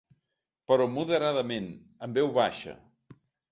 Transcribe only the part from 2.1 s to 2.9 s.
veu baixa.